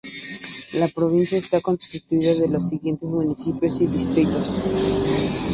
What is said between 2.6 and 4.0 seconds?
siguientes Municipios y